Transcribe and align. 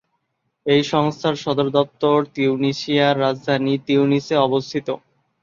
এই 0.65 0.81
সংস্থার 0.91 1.35
সদর 1.35 1.67
দপ্তর 1.77 2.17
তিউনিসিয়ার 2.35 3.15
রাজধানী 3.19 3.73
তিউনিসে 3.87 4.35
অবস্থিত। 4.39 4.87